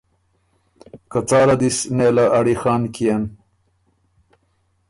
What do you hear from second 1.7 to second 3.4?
سو نېله اړیخن کيېن۔